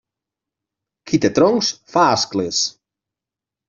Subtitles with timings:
[1.11, 2.67] Qui té troncs, fa ascles.